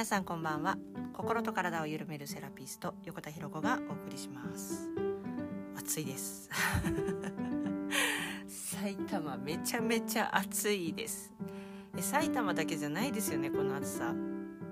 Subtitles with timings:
[0.00, 0.78] 皆さんこんばんは。
[1.12, 4.88] 心と体を緩めるセラピスト横田博子がお送りします。
[5.76, 6.48] 暑いです。
[8.48, 11.34] 埼玉めちゃめちゃ暑いです。
[11.98, 14.14] 埼玉だけじゃないですよねこの暑さ。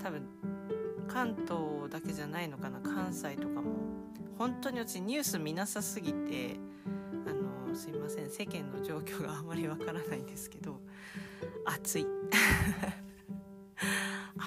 [0.02, 0.26] 多分
[1.06, 3.74] 関東だけじゃないのかな関西とかも。
[4.38, 6.58] 本当に私ニュース見なさすぎて
[7.26, 7.34] あ
[7.68, 10.80] のすいません世間の状況があまりわからないんですけど
[11.66, 12.06] 暑い。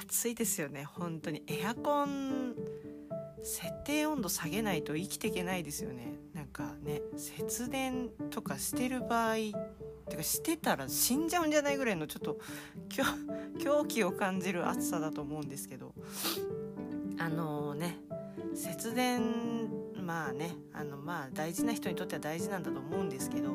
[0.02, 1.44] 暑いですよね本当に。
[1.48, 2.56] エアコン
[3.44, 6.16] 設定温度下げないと生きていけないですよね。
[6.34, 9.36] なんかね節電とかしてる場合
[10.10, 12.40] てかしてたら死んじゃうんじゃないぐらいのちょっと
[13.60, 15.94] 狂気を感じる暑さだと思うんですけど。
[17.18, 18.00] あのー、ね
[18.56, 19.22] 節電
[20.02, 23.52] まあねあのまあ大事な人にとっては大事なんだと思うんですけど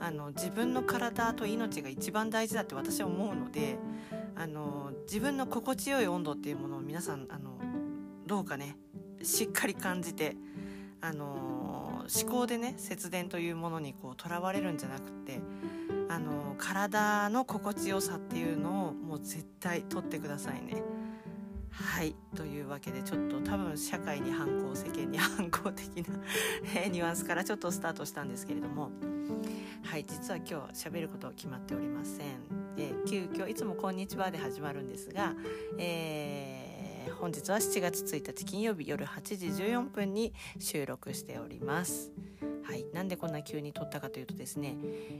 [0.00, 3.78] あの自分の体と命が一番大事だって私は思うので
[4.36, 7.58] あの自分の心地よい温度っていうものを皆さんあの
[8.26, 8.76] どうかね
[9.22, 10.36] しっかり感じて
[11.00, 15.40] あの思考でね節電というものにこうらわれるんじゃなくて
[16.08, 20.82] あの体の心地よさっていうのをもう絶対取ってくださいね。
[21.70, 26.14] はいというわけでちょっと多分社会に反抗世間に反抗的な
[26.88, 28.92] ニュアンスからちょっとスタートしたんですけれども
[29.82, 35.34] はい実は今日喋ること決まっておりません、えー、急遽いつも「こんにちは」で始まるんですが、
[35.78, 42.12] えー、本日は7月1日金曜日夜8時14分に収録しております。
[42.64, 44.76] はい、なんでこんな急に撮ったかというとですね、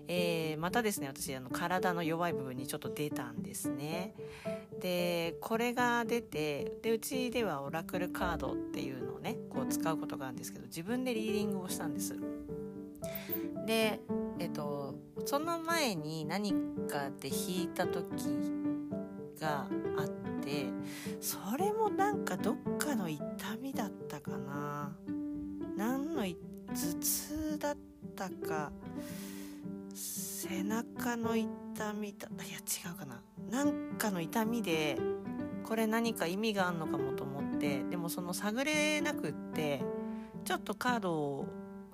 [0.09, 4.15] えー、またですね私あの体の弱い部分にちょっと出たんですね。
[4.81, 12.17] でこれが出てでうちではオラクルカードっていうのをねこう使うことがあるんですけど自分でリーディングをしたんです。
[13.67, 14.01] で
[14.39, 16.53] えっとその前に何
[16.89, 18.05] かで弾いた時
[19.41, 20.09] があっ
[20.43, 20.67] て
[21.21, 23.23] それもなんかどっかの痛
[23.61, 24.93] みだったかな。
[25.77, 26.35] 何の頭
[27.01, 27.77] 痛だっ
[28.15, 28.71] たか
[29.93, 31.49] 背中の痛
[31.95, 33.21] みだいや違うかな。
[33.51, 34.99] なんかの痛みで
[35.65, 39.83] これ何か意味があるのかもと思ってでもその探れなくって
[40.45, 41.47] ちょっとカードを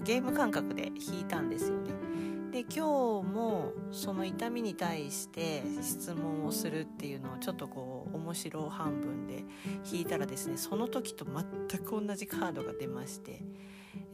[0.02, 2.09] ゲーム感覚で引いたんですよね。
[2.50, 2.80] で今日
[3.28, 9.44] もその痛みに対して質問をするっていうのをちょっとこう面白半分で
[9.90, 13.42] 引いたらですねその時と全く同じカードが出まして、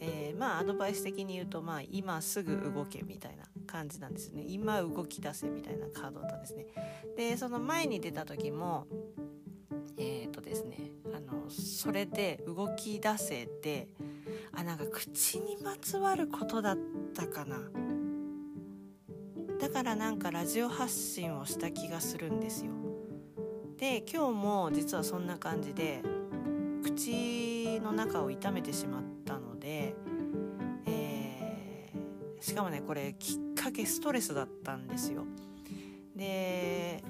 [0.01, 4.45] えー、まあアドバイス的に言うと、まあ、今すぐ動けみたいな感じなんですね。
[4.47, 6.67] 今動き出せみたいなカードだったんですね。
[7.17, 8.87] でその前に出た時も
[9.97, 13.89] えっ、ー、とですねあのそれで動き出せて
[14.53, 16.79] あなんか口にまつわることだっ
[17.15, 17.86] たかな。
[19.59, 22.73] だからなんかラジオ発信をした気がするんですよ。
[23.79, 26.03] で今日も実はそんな感じで
[26.83, 29.95] 口の中を痛めてしまったので、
[30.87, 35.25] えー、しかもねこれきっかけストレスだったんですよ。
[36.15, 37.03] で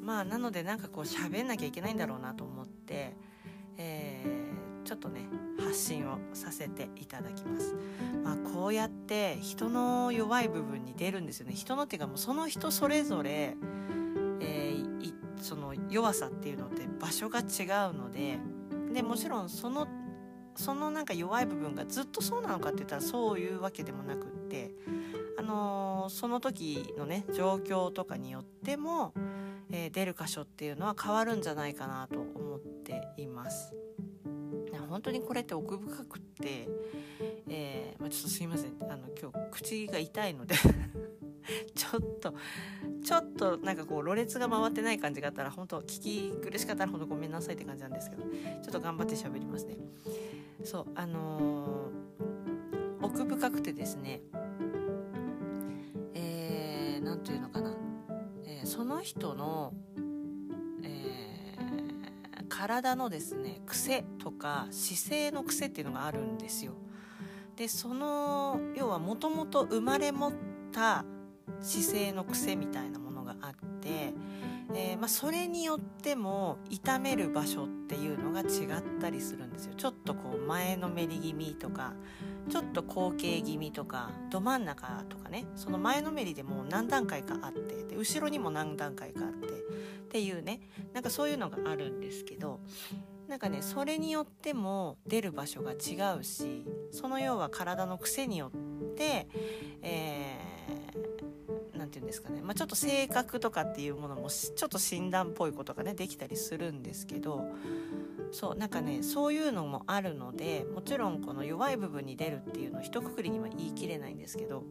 [0.00, 3.16] まあなのでなんかこう喋んなきゃいけないんだろうなと思って、
[4.86, 7.74] ちょっとね発信をさせていただきます。
[8.22, 11.54] まあ、こうやって人の弱い部分に出るんですよね。
[11.54, 13.56] 人のっていうかもうその人それぞれ、
[14.40, 17.46] えー、その弱さっていうのって場所が違う
[17.94, 18.38] ので
[18.92, 19.88] でもちろんその
[20.54, 24.70] そのなんか弱い部分がずっとそうなのかって言ったらそういうわけでもなくって、
[25.38, 29.12] あのー、その時のね状況とかによっても、
[29.70, 33.74] えー、出る箇所っていうのは変わるんじゃないかなと思っています。
[34.96, 36.66] 本当にこれって奥深くって、
[37.50, 38.72] えー、まあ、ちょっとすいません。
[38.80, 40.54] あの今日口が痛いので
[41.76, 42.32] ちょっと
[43.04, 48.30] ちょっとなんかこうろれつが回ってない感じがあったら本当聞き苦しかったら本当ごめんなさいって感じなんですけどちょ
[48.70, 49.76] っと頑張って喋りますね。
[50.64, 54.22] そうあのー、奥深くてですね
[56.14, 57.74] えー、て言うのかな、
[58.46, 59.74] えー、その人の
[62.56, 66.72] 体のですね癖とか姿勢の癖っていうのがあるんですよ。
[67.54, 70.32] でその要はもともと生まれ持っ
[70.72, 71.04] た
[71.60, 74.14] 姿勢の癖みたいなものがあって、
[74.74, 79.74] えー、まあ、それによっても痛める場所っていうのが違ったりするんですよ。
[79.74, 81.92] ちょっとこう前のめり気味とか
[82.48, 89.32] ちょっと後傾気味とかど真ん中とかねその前のめりでもう何段階かあってで後ろにも何段階かあっ
[90.16, 90.60] っていうね
[90.94, 92.60] なんかそういうのがあるんですけど
[93.28, 99.28] なんかねそれによっても出る場所が違うしその要は体の癖によって、
[99.82, 107.44] えー、てていうんですかね、まあ、ちょっと性格とかっていうものもちょっと診断っぽいことがねできたりするんですけど
[108.32, 114.64] そうなんかねそういうのもあるのでもちろんこの弱い部分に出るっていうのを一括りには言い切れないんですけど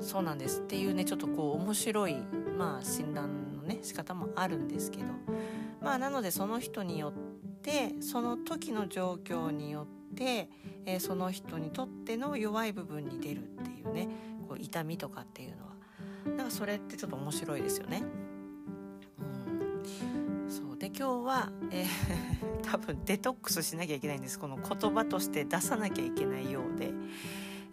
[0.00, 2.16] そうなんですっていうねちょっとこう面白い
[2.56, 3.39] まあ診断
[3.70, 5.04] ね仕方もあるんですけど。
[5.80, 7.12] まあなのでその人によっ
[7.62, 10.50] てその時の状況によって、
[10.84, 14.08] えー、その人にとっての弱い部分に出るっていうね
[14.46, 15.70] こう痛みとかっていうのは。
[16.36, 18.02] なんかそれってちょっと面白いですよね。
[19.18, 20.76] うん、そう。
[20.76, 24.38] で今日は、えー、 多分デトックスしなきゃいけないんです。
[24.38, 26.92] この言葉として出さなきゃいけないようで。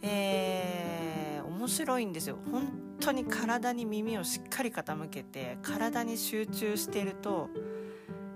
[0.01, 2.37] えー、面白いんですよ。
[2.49, 7.49] 本当に体に耳をしっかり傾けて体に集中してると、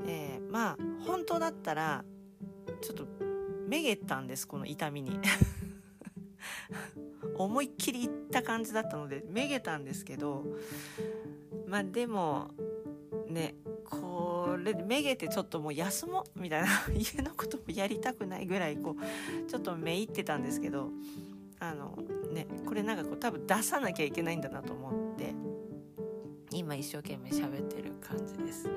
[0.07, 2.03] えー、まあ本当だったら
[2.81, 3.05] ちょっと
[3.67, 5.19] めげたんですこの痛みに。
[7.37, 10.43] 思いっきりいった感じだったのでめげたんですけど
[11.65, 12.51] まあでも
[13.27, 13.55] ね
[13.89, 20.89] これめげてちょっともう休もうみたいな家のこともやりたくないぐらいこうちょっとめいってたんですけど
[21.61, 21.95] あの
[22.33, 25.33] ねこれなんかこう多分出さなきゃいけないんだなと思って
[26.51, 28.67] 今一生懸命喋ってる感じです。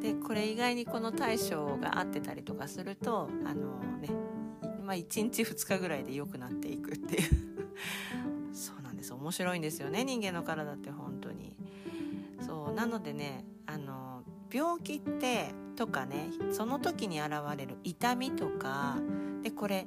[0.00, 4.08] でこれ意外にこの対処が合ってたりとかするとあのね
[4.82, 7.30] まあ1日2日ぐらいで良くなっていくっていう。
[8.54, 9.12] そうなんです。
[9.12, 11.56] 面白いんですよね人間の体って本当に。
[12.40, 18.96] そうなのでねあの病気ってとかねその時に現れる痛みとか
[19.42, 19.86] でこれ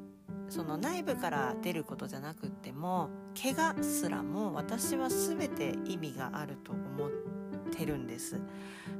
[0.49, 3.09] その内部から出ることじゃなくっても
[3.41, 7.11] 怪我すらも私は全て意味があると思っ
[7.71, 8.39] てるんです。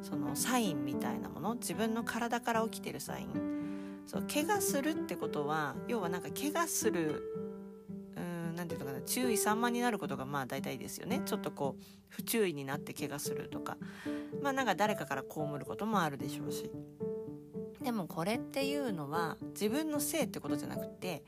[0.02, 4.04] そのサインみたいなもの自分の体から起きてるサイン。
[4.06, 7.24] そう怪我するってことは要はなんか怪我する
[8.56, 11.22] 何て言うのかな注意散漫になることがまあ大体ですよね。
[11.26, 13.78] ちょっとこう不注意になって怪我するとか。
[14.42, 16.70] まあなんか誰かから被ることもあるでしょうし。
[17.86, 21.24] でもこれっていうのは自分のせいってことじゃなくて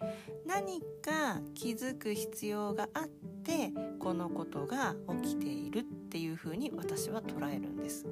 [0.47, 3.07] 何か気づく必要があっ
[3.43, 8.07] てこのことが起きているっていうふうに私は捉えるんです。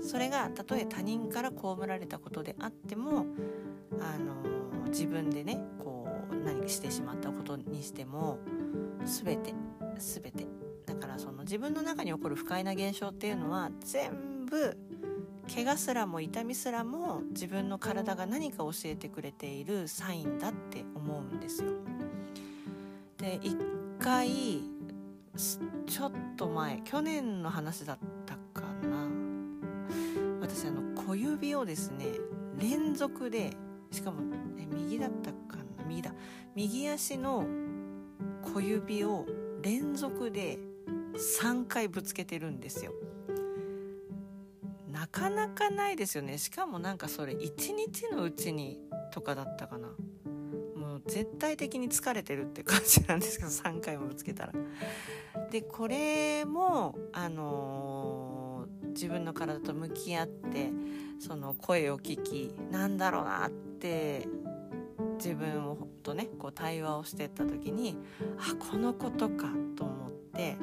[0.00, 1.56] それがたとえ他人から被
[1.86, 3.26] られたことであっても
[4.00, 8.40] あの自分でねこう何かしてしまったことにしても
[9.04, 9.54] 全て
[9.98, 10.46] 全て。
[10.84, 14.76] だからその自分の中に起こる不快な現象っていうのは全部
[15.54, 21.72] 怪我すらも痛みすらも自分の体が何か教えてくれているサインだって思うんですよ。
[23.18, 23.56] で一
[24.00, 24.62] 回
[25.86, 29.06] ちょっと前去年の話だったかな
[30.40, 32.06] 私あの小指をですね
[32.58, 33.50] 連続で
[33.90, 34.22] しかも
[34.58, 36.14] え右だったかな右だ
[36.54, 37.44] 右足の
[38.54, 39.26] 小指を
[39.60, 40.58] 連続で
[41.14, 42.92] 3回ぶつけてるんですよ。
[45.02, 46.38] なかなかないですよね。
[46.38, 48.78] しかもなんかそれ1日のうちに
[49.10, 49.88] とかだったかな。
[50.76, 54.52] もう絶対的に疲れてるって感じなんですけど 3回もぶつけたら。
[55.50, 60.70] でこれもあのー、自分の体と向き合って
[61.18, 64.28] その声を聞きなんだろうなって
[65.16, 67.96] 自分とねこう対話をしてった時に
[68.38, 70.56] あこのことかと思って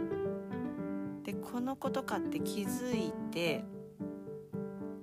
[1.26, 3.66] でこのことかって気づいて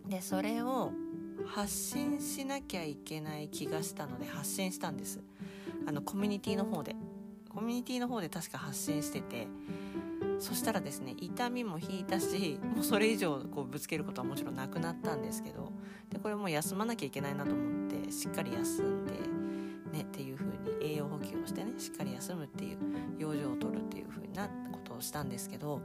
[0.09, 0.93] でそれを
[1.47, 5.21] 発信しなきゃいけない気がしたので発信したんです。
[5.87, 6.97] あのコミュニティの方で。
[7.57, 9.49] コミュニティの方で確か発信してて
[10.39, 15.73] そしたらですね痛みも引いたしもうそれ以上こうぶつけることはもちろんなくなったんですけど
[16.11, 19.13] でこれもう休まなきゃいけないなと思ってしっかり休んで
[19.91, 22.79] ねっていう風に栄養補給をしてねしっかり休むっていう
[23.19, 25.81] 養生をとるっていう風なことをしたんですけど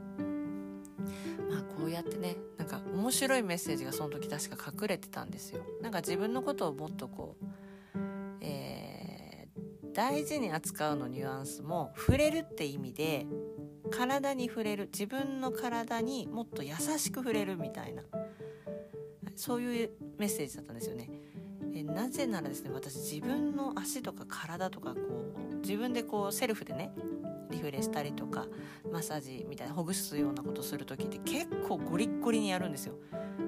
[1.52, 5.62] あこうやってねなんか面白いメッセージがその時確か隠れてたんですよ。
[5.82, 7.98] なんか自分のことをもっとこう、
[8.40, 13.26] えー、大事に扱うのニュアンスも触れるって意味で
[13.90, 18.02] 体に触れる自分の体にもっと優しく触れるみたいな
[19.36, 21.10] そういうメッセージだったんですよね。
[21.74, 25.00] えなぜならですね私自分の足とか体とかこ
[25.52, 26.92] う自分でこうセルフでね
[27.52, 28.46] リフレしたりとか
[28.90, 32.94] マッサージみたいなほぐすようなことする時って結構ゴリッゴリにやるんですよ。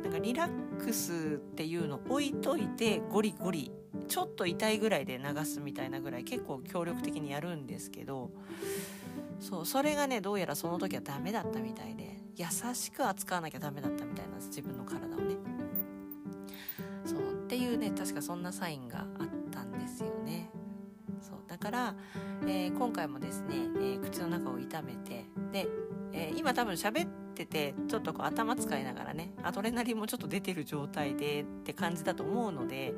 [0.02, 3.73] なんかリラックスっていうの置いといてゴリゴリ
[4.08, 8.30] ちょっと痛いぐらいで流すみたいなぐらい結構協力的にやるんですけど
[9.40, 15.37] そうそれがねどうやらその時はダメだったみたいで優しく扱わなきゃダメだったみたいなんです自分の体をね。
[17.04, 19.06] そうっていうね確かそんなサインが
[21.74, 21.94] ら、
[22.42, 25.66] えー、今回もですね、えー、口の中を痛めてで、
[26.12, 32.94] えー、今多分喋っててちょっとこう頭使いながらねアドレナリンもちょっと出てる状態でって感じだと思うので、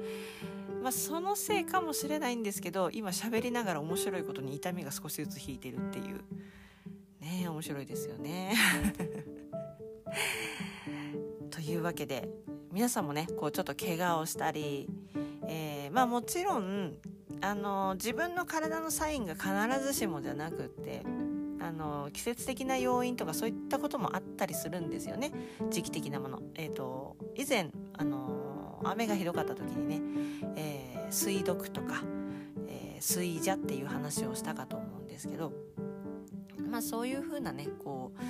[0.83, 6.21] まあ、そのせいかもしれないんですけど今喋りながら面白いことに痛みが少しずつ引いてるっていう
[7.21, 8.55] ね面白いですよね。
[11.51, 12.29] というわけで
[12.71, 14.91] 皆さんもねこうちょっと怪我をしたり、
[15.49, 16.99] えー、まあもちろん
[17.41, 19.51] あの自分の体のサインが必
[19.85, 21.03] ずしもじゃなくって
[21.61, 25.33] あの季節的な要因とかそういったこともあったりするんですよね
[25.71, 26.43] 時期的なもの。
[26.55, 30.01] えーと、以前あの雨がひどかった時にね、
[30.57, 32.03] えー、水毒とか、
[32.69, 35.53] えー、水邪っていう話をしたかと思うんですけど、
[36.71, 38.21] まあ、そういうふうなねこう、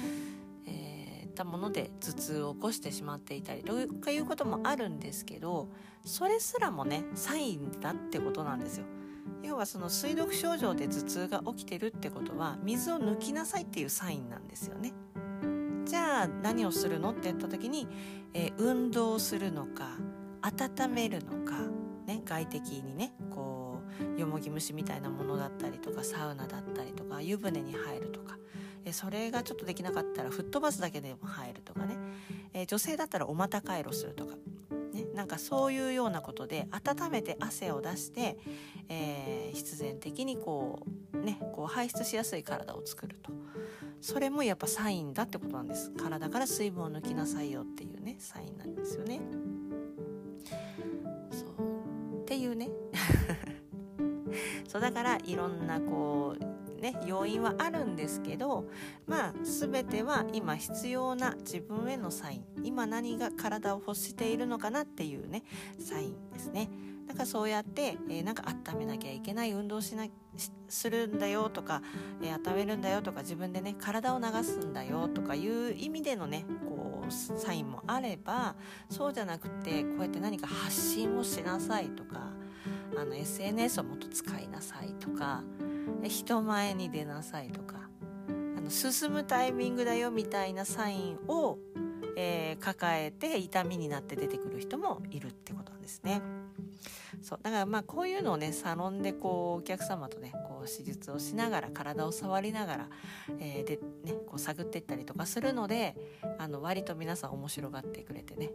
[1.37, 5.69] ったもので頭痛を起こしてしまっていたりとかいうこともあるんですけど
[6.03, 8.87] それすらもねサインだってことなんですよ。
[9.43, 14.93] 要はその水毒症状で頭痛が起きてるってことは水を抜きなさいっていうサインなんですよね。
[15.85, 17.87] じゃあ何をするのって言った時に、
[18.35, 19.99] えー、運動するのか
[20.43, 21.59] 温めるのか、
[22.07, 23.81] ね、外的にねこ
[24.17, 28.37] うよもぎ虫みたいなものだったりとかサウナだったりとか湯船に入るとか、
[28.87, 31.97] え、それがちょっとできなかったら吹っ飛ばすだけでも入るとかね、
[32.55, 34.37] えー、女性だったらお股回路するとか。
[34.93, 38.39] ねなんかそういうようなことで温めて汗を出して、
[38.89, 43.31] えー、必然的にこうねこう排出しやすい体を作ると。
[44.01, 45.91] それもやっぱサインだってことなんです。
[45.91, 49.21] 体から水分を抜きなさいよっていうねサインなんですよね。
[51.33, 52.23] そう。
[52.23, 52.71] っていうね。
[54.69, 58.69] そうだからいろんなこうね要因はあるんですけど
[59.07, 62.45] まあ全ては今必要な自分へのサイン。
[62.65, 65.45] 今何が体を欲しているのかなっていうね
[65.79, 66.69] サインですね。
[67.07, 70.07] だからそうやって、えー、なんか温めなきゃいけない運動しな
[70.69, 71.81] するんだよとか、
[72.21, 78.57] えー、温めるんだよとか自分でね体を流すんだよとかいう意味でのねこうサインもあれば
[78.91, 82.33] そうじゃなくてこうやって何か発信をしなさいとか
[82.97, 85.43] あの SNS をもっと使いなさいとか
[86.03, 87.77] 人前に出なさいとか
[88.29, 91.59] あの進むタイミングだよみたいなサインを、
[92.17, 96.21] えー、抱えて痛みになって出てくる人もいるってことなんですね。
[97.23, 102.89] そうだからまあこういうのをねサロンでこうお客様とねこう手術をしながら体を触りながら、
[103.39, 105.97] えー、でねこう探っていったりとかするので
[106.39, 108.51] あの割と皆さん面白がってくれてね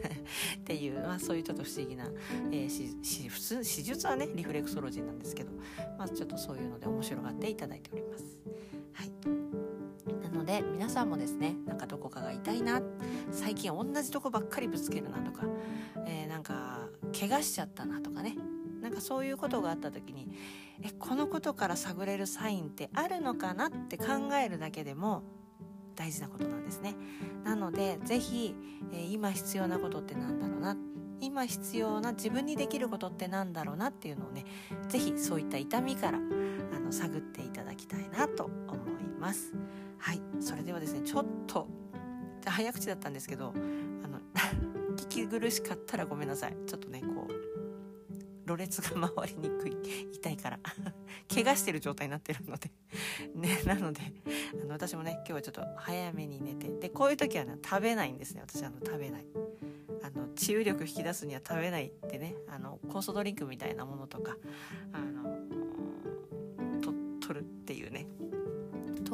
[0.58, 2.08] っていう、まあ、そういうちょっと不思議な、
[2.50, 5.52] えー、普通手術はねリフレクソロジーなんですけど、
[5.98, 8.38] まあ、ちょっとそういうので面白がっていただいております。
[8.92, 9.10] はい
[10.22, 12.82] なので皆さんもですねなんかどこかが痛いな
[13.30, 15.46] 最近同じとこばっかりぶつけるなとか、
[16.06, 16.73] えー、なんか
[17.18, 18.36] 怪我しちゃったなとかね。
[18.82, 20.28] なんかそういうことがあった時に
[20.82, 24.04] えこのことから探れるサインってあるのかなって考
[24.34, 25.22] えるだけでも
[25.96, 26.94] 大事なことなんですね。
[27.44, 28.54] なので是非、
[28.92, 30.76] えー、今必要なことって何だろうな。
[31.20, 34.44] 今必要な自分にできることって何だろうなっていうのをね
[34.88, 36.20] 是非そういった痛みからあ
[36.80, 39.54] の探っていただきたいなと思います。
[39.98, 40.20] はい。
[40.40, 41.66] それではですねちょっと
[42.44, 43.54] 早口だったんですけど
[44.04, 44.20] あの
[45.14, 46.56] 聞き苦しかったらごめんなさい。
[46.66, 49.76] ちょっとねこうろれつが回りにくい
[50.12, 50.58] 痛いから。
[51.32, 52.72] 怪我してる状態になってるので。
[53.36, 54.00] ねなので
[54.60, 56.68] あの私もね今日はちょっと早めに寝て。
[56.68, 58.40] でこういう時はね食べないんですね。
[58.40, 59.26] 私あの食べない。
[60.02, 62.34] あの治癒力引き出すには食べないってね。
[62.48, 64.36] あの酵素ドリンクみたいなものとか
[64.92, 65.38] あの
[67.20, 68.06] 取るっていうね。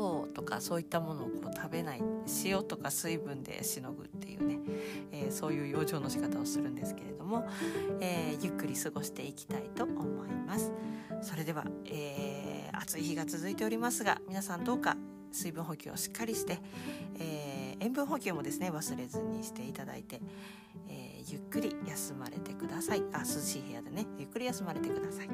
[0.00, 2.02] 糖とかそういったものをこう食べない
[2.44, 4.58] 塩とか水分でしのぐっていうね、
[5.12, 7.46] えー、そういう養生の仕方をするんですけれども、
[8.00, 10.72] えー、ゆっくり過ごしていきたいと思います。
[11.20, 14.96] それでは、えー、暑い日が続いておりますが皆さんどうか
[15.32, 16.58] 水分補給をしっかりして、
[17.18, 20.22] えー、塩分補給もですね忘れずにしていただいて、
[20.88, 23.02] えー、ゆっくり休まれてください。
[23.12, 25.28] あ涼しい部屋でねゆっくり休まれてください。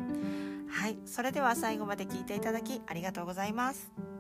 [0.68, 0.98] はい。
[1.06, 4.15] それでは最後まで聞いていただきありがとうございます。